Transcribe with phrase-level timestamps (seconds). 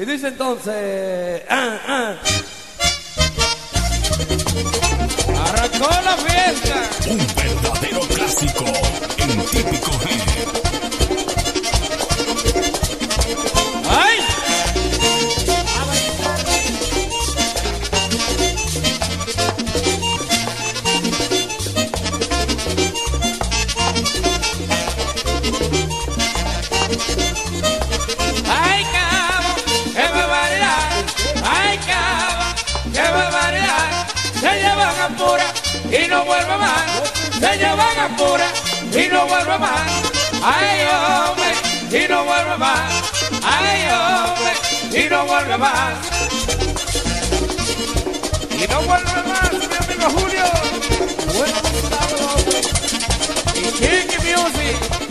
[0.00, 2.14] Y dice entonces, ah, ah.
[5.44, 6.88] Arrancó la fiesta.
[7.10, 8.64] Un verdadero clásico
[9.18, 10.69] en típico G.
[36.40, 37.12] vuelve más.
[37.38, 38.46] Se llevan a pura
[38.92, 39.90] y no vuelve más.
[40.42, 42.04] ¡Ay, hombre!
[42.04, 43.12] Y no vuelve más.
[43.42, 45.04] ¡Ay, hombre!
[45.04, 45.94] Y no vuelve más.
[48.52, 50.44] Y no vuelve más, mi amigo Julio.
[51.34, 51.58] Bueno,
[53.80, 55.09] y Music.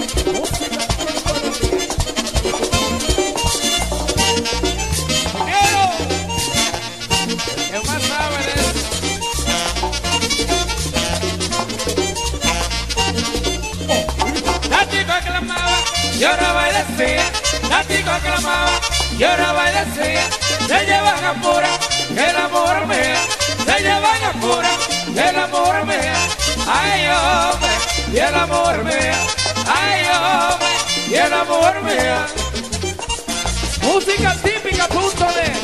[17.80, 18.80] La chica clamaba,
[19.18, 20.30] lloraba y decía,
[20.68, 21.34] se llevan a
[22.30, 23.22] el amor mía,
[23.66, 24.72] se llevan a pura,
[25.30, 26.16] el amor mía,
[26.68, 27.70] ay hombre,
[28.12, 29.18] y el amor mía,
[29.82, 30.68] ay hombre,
[31.10, 32.26] y el amor mía.
[33.84, 35.59] Música típica, punto de.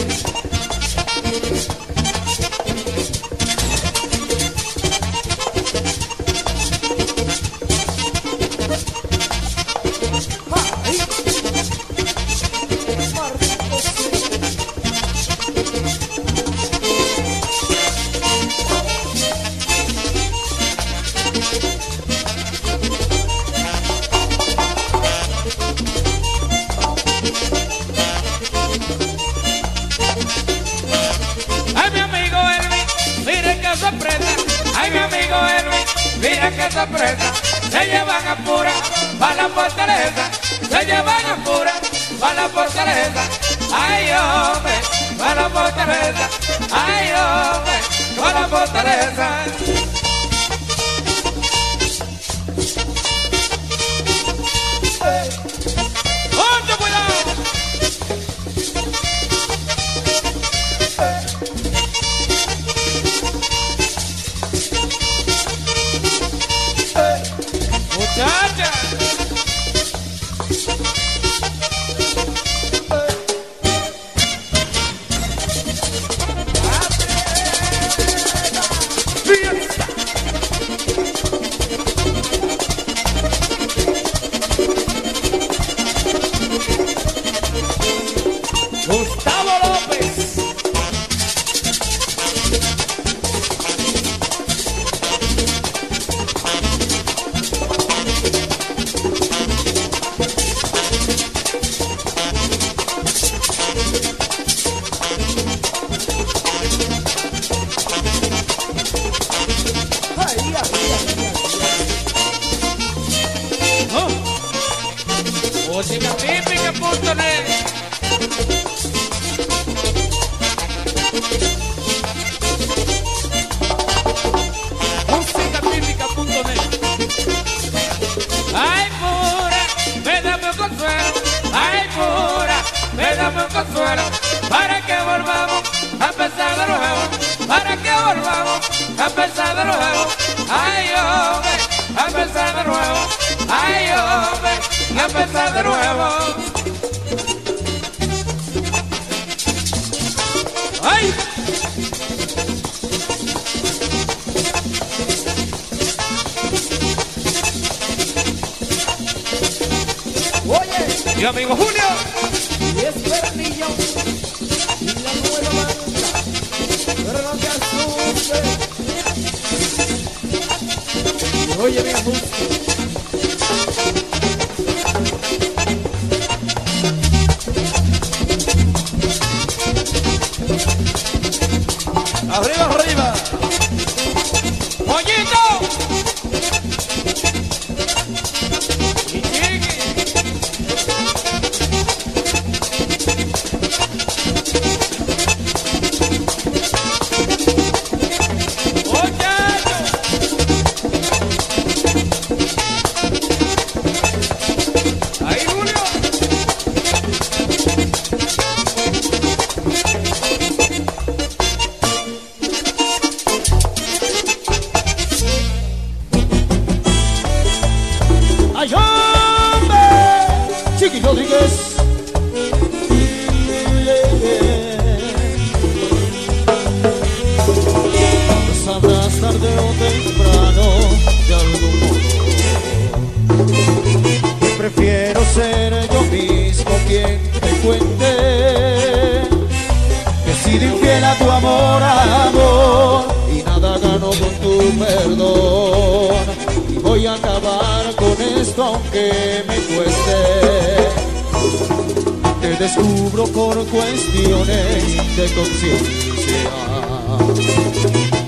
[255.16, 256.52] De conciencia.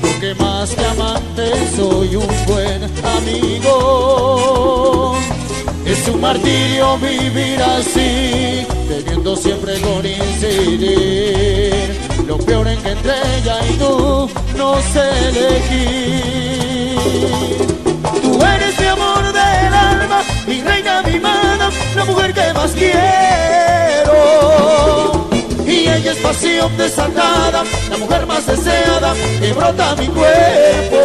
[0.02, 2.84] Porque más que amante soy un buen
[3.18, 5.18] amigo.
[5.86, 10.88] Es un martirio vivir así, teniendo siempre coincidir.
[12.26, 17.00] Lo peor en que entre ella y tú no sé elegir.
[18.22, 22.98] Tú eres mi amor del alma, mi reina, mi mana, la mujer que más quiero.
[26.08, 31.00] Y ella es pasión desatada, la mujer más deseada que brota mi cuerpo.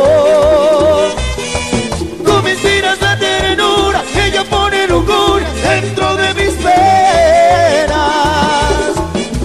[2.25, 7.97] Tú me inspiras la ternura, ella pone lujuria dentro de mis penas.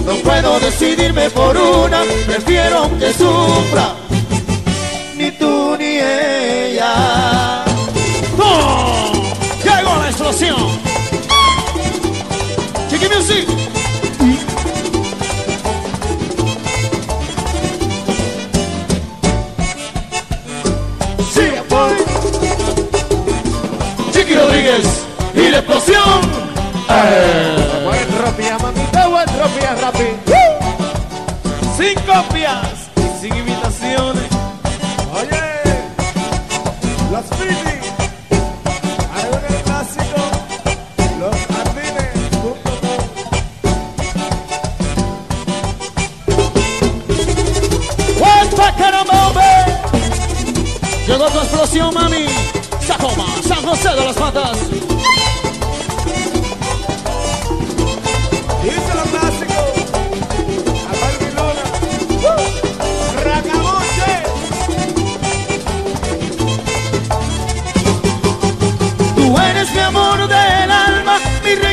[0.06, 3.96] No puedo decidirme por una, prefiero que sufra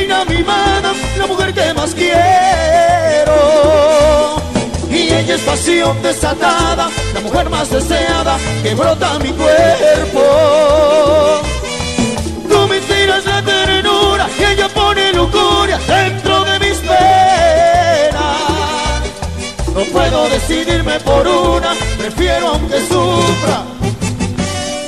[0.06, 2.14] reina, mi mana, la mujer que más quiero.
[4.90, 10.22] Y ella es pasión desatada, la mujer más deseada que brota mi cuerpo.
[12.48, 18.22] Tú me inspiras la ternura y ella pone lujuria dentro de mis penas.
[19.74, 23.64] No puedo decidirme por una, prefiero aunque sufra,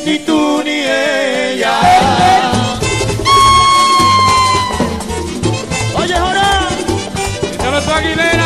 [0.07, 2.58] ni tú ni ella.
[7.99, 8.38] Aguilera,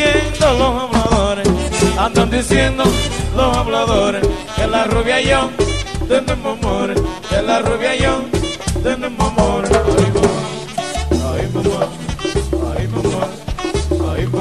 [0.00, 1.48] diciendo los habladores,
[1.98, 2.84] andan diciendo
[3.36, 5.50] los habladores, que la rubia y yo
[6.08, 8.22] tenemos amores, que la rubia y yo
[8.82, 9.70] tenemos amores.
[9.72, 10.38] Ay, mamá,
[11.36, 11.86] ay, mamá,
[12.76, 13.28] ay, mamá,
[14.12, 14.40] ay, mamá.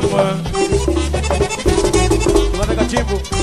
[2.80, 3.39] Tú vas.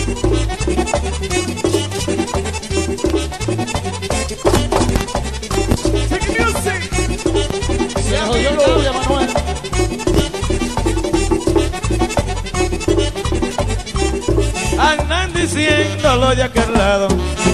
[15.57, 17.09] diciendo los de aquel lado,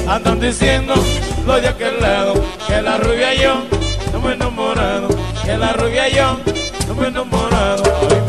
[0.09, 0.95] andan diciendo
[1.47, 2.35] los de aquel lado,
[2.67, 3.63] que la rubia yo
[4.13, 5.09] no me enamorado,
[5.45, 6.39] que la rubia yo
[6.89, 8.22] no me he enamorado.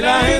[0.00, 0.35] that I.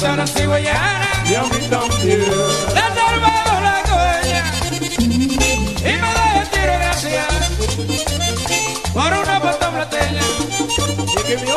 [0.00, 2.20] chora cigüeñana y a mí también.
[2.20, 4.40] Le he la coña
[5.78, 7.26] y me da el tiro gracias
[8.94, 10.22] por una pata plateña.
[11.18, 11.50] Y que mi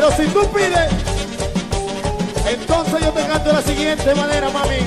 [0.00, 0.88] Pero si tú pides,
[2.48, 4.78] entonces yo te canto de la siguiente manera, mami.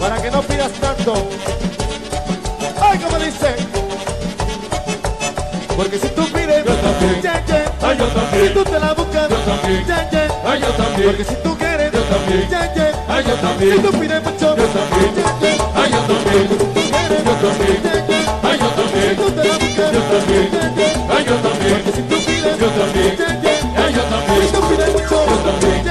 [0.00, 1.12] Para que no pidas tanto.
[2.80, 3.54] Ay, como dice.
[5.76, 7.20] Porque si tú pides, yo también.
[7.20, 7.44] Yeah.
[7.82, 8.48] Ay, yo también.
[8.48, 9.84] Si tú te la buscas, yo también.
[9.84, 11.08] Yeah, Ay, yo también.
[11.10, 12.48] Porque si tú quieres, yo también.
[13.06, 13.76] Ay, yo también.
[13.76, 15.12] Si tú pides mucho, yo también.
[15.76, 16.48] Ay, yo también.
[16.48, 17.80] Si tú quieres, yo también.
[18.42, 19.10] Ay, yo también.
[19.10, 20.48] Si tú te la buscas, yo también.
[21.10, 21.82] Ay, yo también.
[21.84, 23.53] Porque si tú pides, yo también
[24.54, 25.00] tú quieres, yo
[25.44, 25.82] también.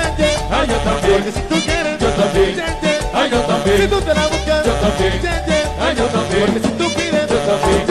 [0.51, 1.23] Ay, yo también.
[1.23, 2.61] Porque si tú quieres, yo también.
[3.13, 3.81] Ay, yo también.
[3.81, 5.13] Si tú te la buscas, yo también.
[5.79, 6.45] Ay, yo también.
[6.45, 7.83] Porque si tú quieres, yo también.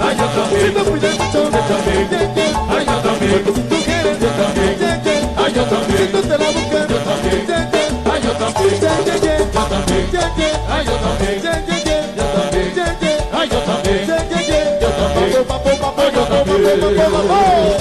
[0.00, 0.66] Ay, yo también.
[0.66, 2.08] Si tú pides mucho, yo también.
[2.68, 3.42] Ay, yo también.
[3.44, 4.74] Porque si tú quieres, yo también.
[5.38, 5.98] Ay, yo también.
[5.98, 7.42] Si tú te la buscas, yo también.
[8.10, 8.74] Ay, yo también.
[8.78, 8.90] Yo
[9.68, 10.06] también.
[10.68, 11.38] Ay, yo también.
[11.42, 12.68] Yo también.
[13.32, 14.06] Ay, yo también.
[14.06, 14.80] Yo también.
[14.80, 14.90] Yo
[17.08, 17.77] también.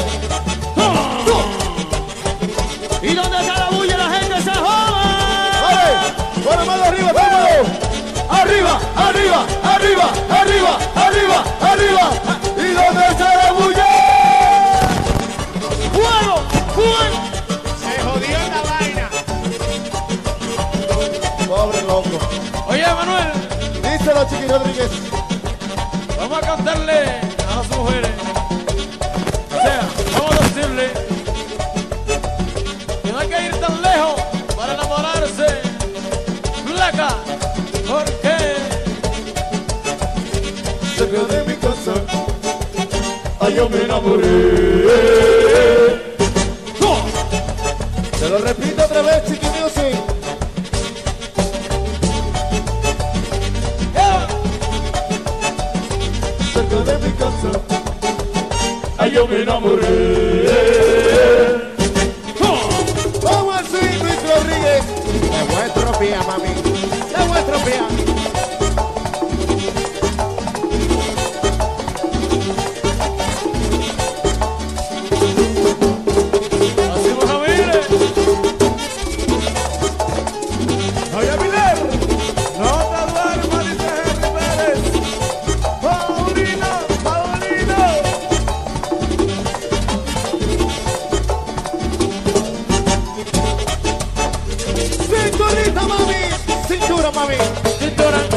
[44.10, 45.27] Oh,
[97.12, 98.37] pra mim.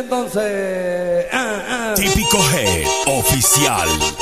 [0.00, 1.26] Entonces.
[1.32, 1.94] ah, ah.
[1.94, 4.13] Típico Head Oficial.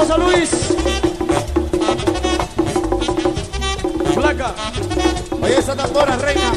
[0.00, 0.50] Saludos a Luis.
[4.14, 4.54] Flaca.
[5.42, 6.52] Oye esa tambora, reina.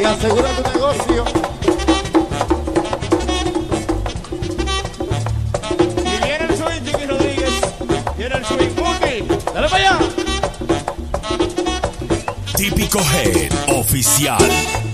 [0.00, 1.24] Y asegura tu negocio.
[5.98, 7.60] Y viene el swing, Rodríguez.
[8.16, 8.70] Viene el swing,
[9.52, 9.98] Dale para allá.
[12.56, 14.91] Típico Head Oficial.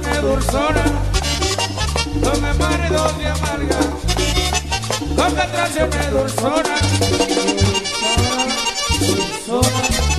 [0.00, 0.84] tiene dulzura,
[2.14, 3.78] donde amar y donde amarga,
[5.16, 6.76] donde atrás tiene dulzura,
[9.00, 10.13] dulzura.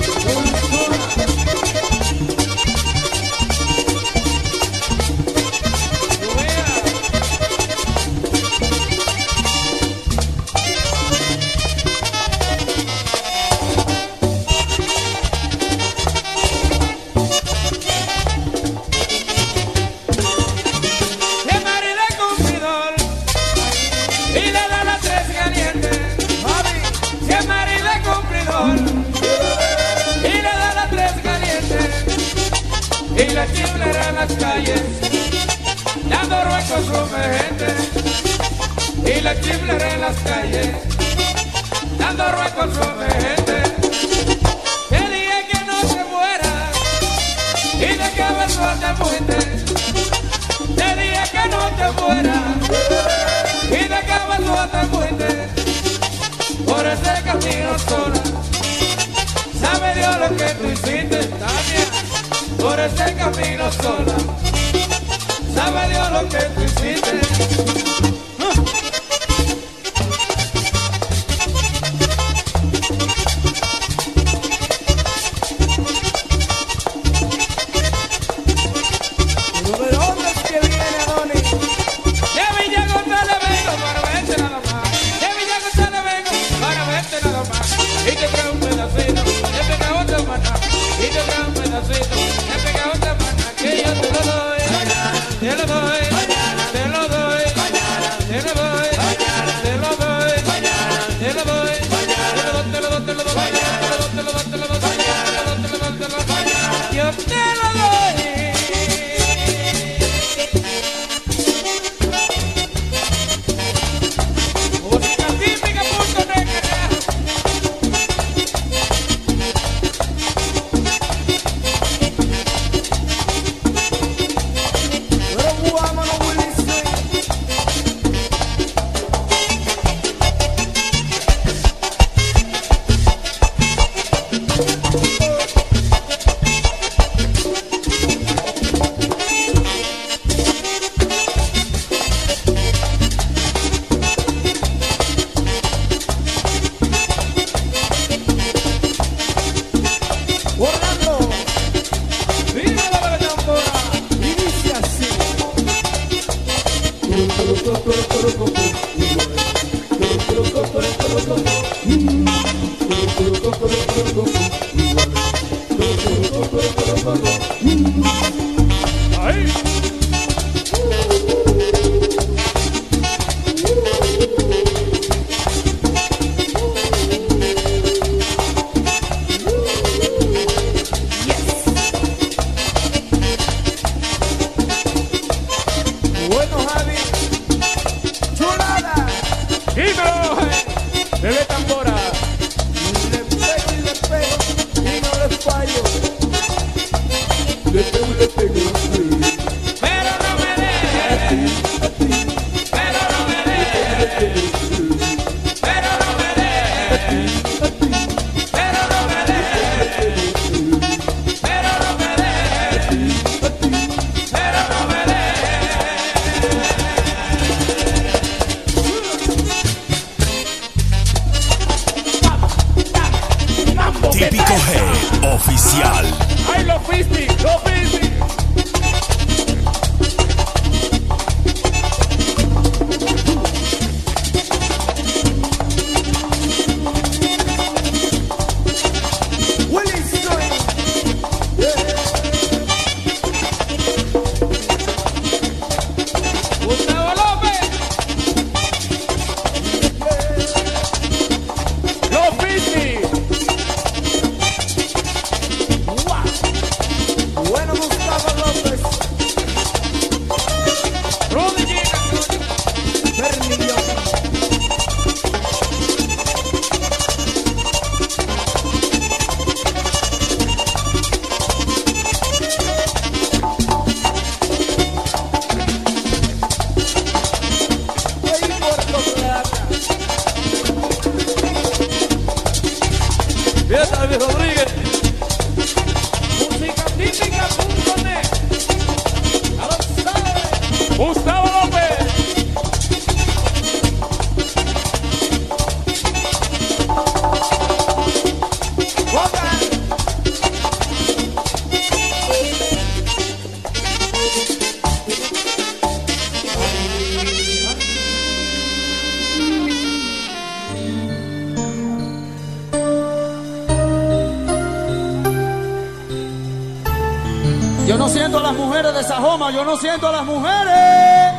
[319.76, 321.34] conociendo a las mujeres.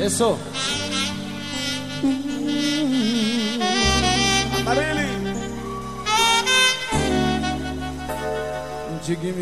[0.00, 0.38] Eso.
[4.60, 5.10] Amarili.
[9.06, 9.32] Jiggy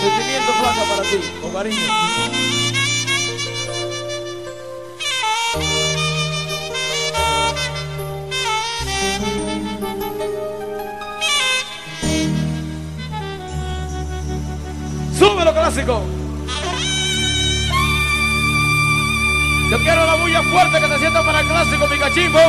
[0.00, 2.49] Sentimiento flaca para ti, con cariño.
[15.70, 16.02] clásico.
[19.70, 22.40] Yo quiero la bulla fuerte que te sienta para el clásico, mi cachimbo.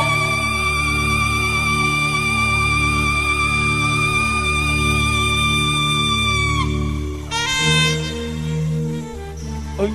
[9.78, 9.92] Hoy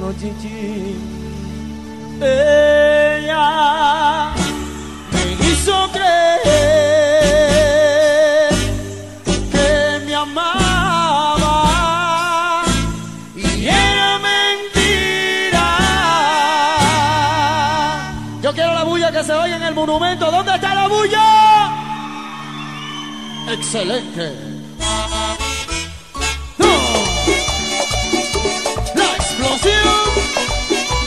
[0.00, 0.32] noche.
[23.70, 24.32] Celeste.
[26.56, 26.72] ¡No!
[28.94, 30.04] La explosión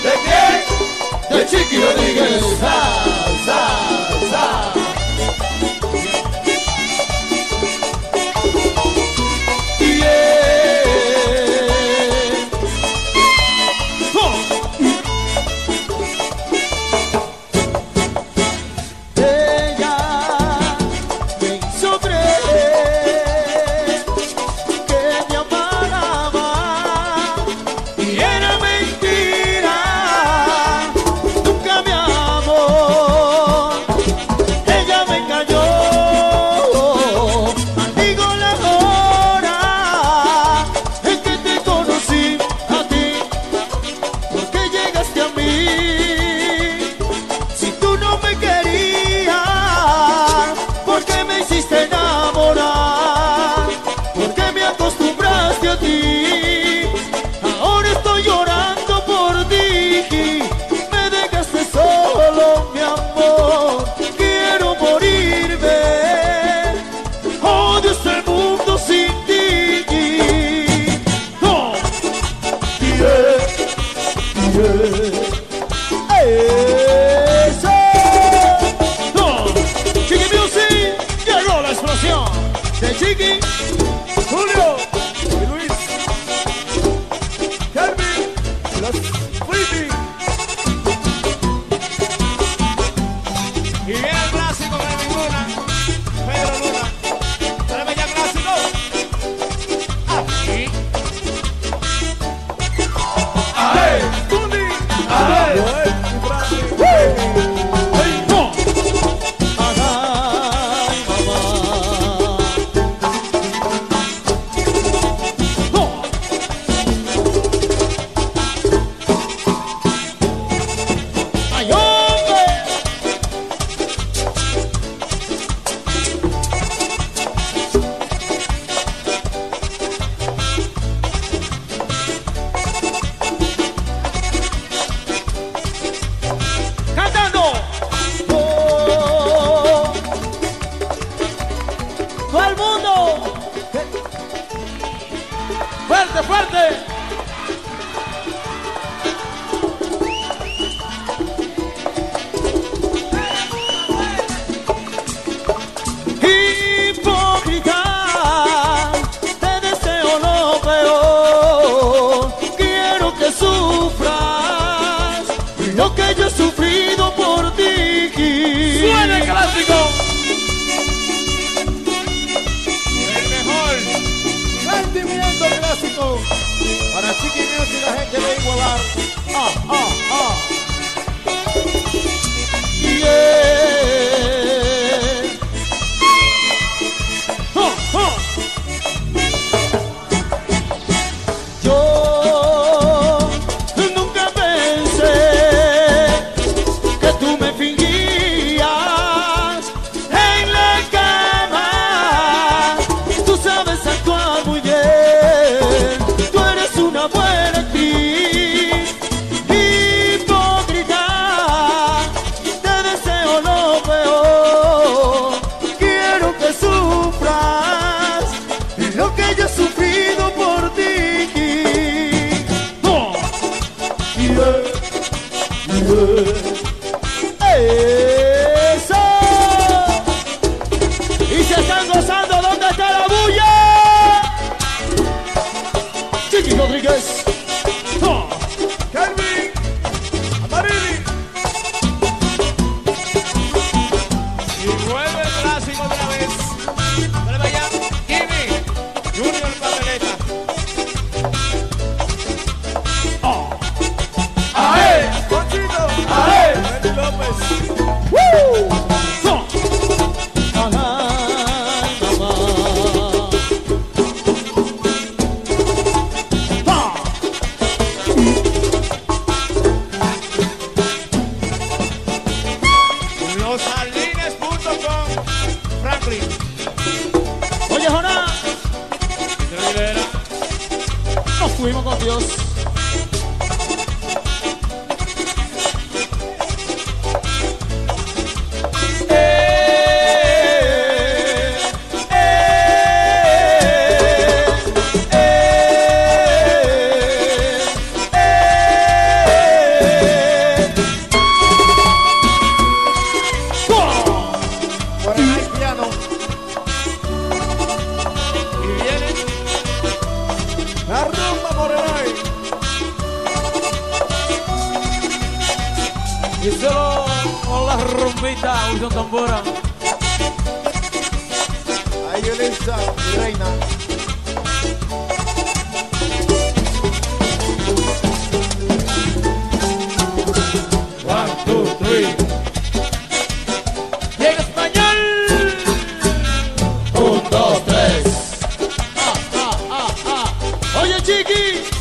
[0.03, 1.37] de quién?
[1.37, 2.43] De Chiqui Rodríguez.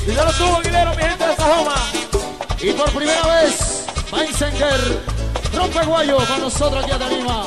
[0.09, 1.75] Y ya lo tuvo Aguilero, mi gente de Sajoma.
[2.63, 5.03] y por primera vez encender
[5.55, 7.45] Rompe Guayo con nosotros aquí a Tarima.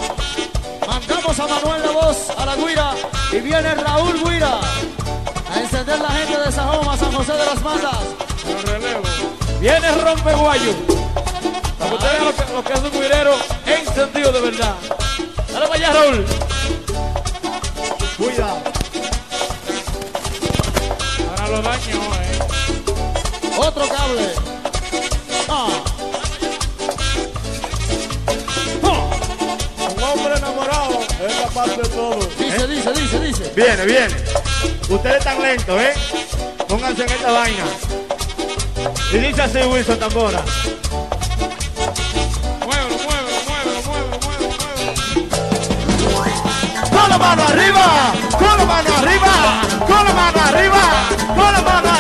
[0.88, 2.94] Mandamos a Manuel la voz a la Guira
[3.32, 4.60] y viene Raúl Guira
[5.52, 7.98] a encender la gente de Sajoma, San José de las Matas.
[8.66, 9.02] Relevo.
[9.60, 10.74] Viene Rompeguayo.
[11.80, 13.36] Para que ustedes lo que, lo que es un guirero
[13.66, 14.76] en sentido de verdad.
[15.52, 16.26] Dale para allá, Raúl.
[18.18, 18.56] cuida,
[21.28, 22.41] Ahora lo daño, eh.
[23.64, 24.28] Otro cable.
[25.48, 25.68] Ah.
[28.84, 29.00] Ah.
[29.96, 32.20] un hombre enamorado es capaz de todo.
[32.40, 33.52] Dice, dice, dice, dice.
[33.56, 34.16] Viene, viene.
[34.90, 35.94] Ustedes están lentos, ¿eh?
[36.68, 37.64] Pónganse en esta vaina.
[39.14, 40.42] Y dice así Wilson Tambora.
[42.66, 44.50] Muévelo, muévelo, muévelo, muévelo, muévelo,
[46.16, 46.42] muévelo.
[46.90, 50.82] Con la mano arriba, con la mano arriba, con la mano arriba,
[51.36, 51.91] con la mano